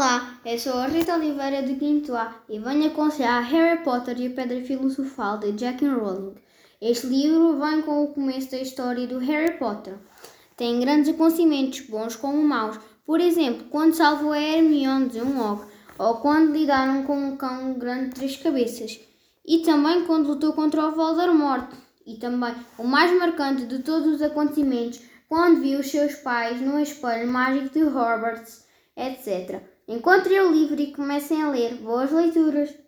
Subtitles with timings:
[0.00, 4.28] Olá, eu sou a Rita Oliveira do Quinto A e venho aconselhar Harry Potter e
[4.28, 5.90] a Pedra Filosofal de J.K.
[5.90, 6.36] Rowling.
[6.80, 9.98] Este livro vem com o começo da história do Harry Potter.
[10.56, 12.80] Tem grandes acontecimentos, bons como maus.
[13.04, 15.68] Por exemplo, quando salvou a Hermione de um ogro,
[15.98, 18.98] ou quando lidaram com um cão grande de três cabeças.
[19.46, 21.74] E também quando lutou contra o Voldemort.
[22.06, 26.80] E também, o mais marcante de todos os acontecimentos, quando viu os seus pais no
[26.80, 28.69] espelho mágico de Hogwarts
[29.08, 29.62] etc.
[29.88, 31.74] Encontrem o livro e comecem a ler.
[31.76, 32.80] Boas leituras!